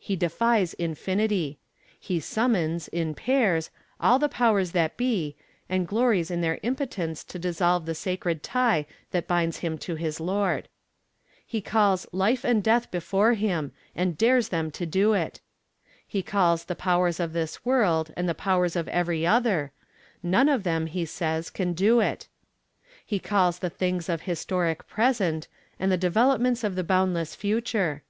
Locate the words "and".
5.68-5.86, 12.42-12.64, 13.94-14.18, 18.16-18.28, 25.78-25.92